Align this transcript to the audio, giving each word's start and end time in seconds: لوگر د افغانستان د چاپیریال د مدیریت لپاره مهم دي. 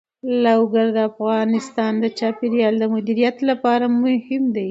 لوگر 0.43 0.87
د 0.95 0.97
افغانستان 1.11 1.93
د 1.99 2.05
چاپیریال 2.19 2.75
د 2.79 2.83
مدیریت 2.95 3.37
لپاره 3.49 3.85
مهم 4.01 4.43
دي. 4.53 4.59